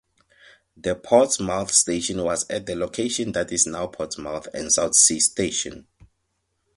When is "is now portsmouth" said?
3.51-4.47